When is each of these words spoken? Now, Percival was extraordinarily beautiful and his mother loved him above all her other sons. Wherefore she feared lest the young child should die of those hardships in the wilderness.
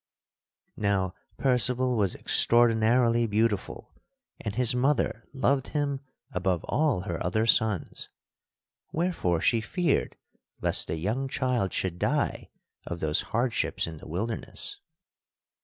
Now, 0.77 1.13
Percival 1.37 1.95
was 1.95 2.15
extraordinarily 2.15 3.27
beautiful 3.27 3.93
and 4.39 4.55
his 4.55 4.73
mother 4.73 5.23
loved 5.31 5.67
him 5.67 5.99
above 6.31 6.63
all 6.63 7.01
her 7.01 7.23
other 7.23 7.45
sons. 7.45 8.09
Wherefore 8.91 9.41
she 9.41 9.61
feared 9.61 10.17
lest 10.59 10.87
the 10.87 10.95
young 10.97 11.27
child 11.27 11.71
should 11.71 11.99
die 11.99 12.49
of 12.87 12.99
those 12.99 13.21
hardships 13.29 13.85
in 13.85 13.97
the 13.97 14.07
wilderness. 14.07 14.79